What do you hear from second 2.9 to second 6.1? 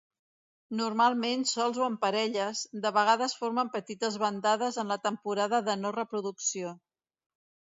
vegades formen petites bandades en la temporada de no